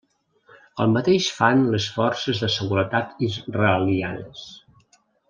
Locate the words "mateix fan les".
0.95-1.89